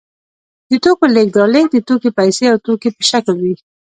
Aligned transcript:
د 0.69 0.71
توکو 0.83 1.05
لېږد 1.15 1.35
رالېږد 1.41 1.71
د 1.83 1.85
توکي 1.87 2.09
پیسې 2.17 2.45
او 2.51 2.57
توکي 2.65 2.89
په 2.95 3.03
شکل 3.09 3.35
وي 3.43 3.55